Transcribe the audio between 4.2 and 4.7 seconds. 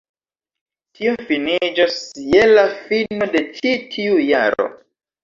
jaro